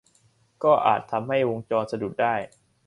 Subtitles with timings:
[0.63, 2.35] ก็อาจจะทำให้วงจรสะดุดได้